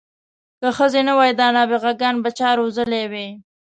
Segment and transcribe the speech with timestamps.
[0.59, 3.27] که ښځې نه وای دا نابغه ګان به چا روزلي وی.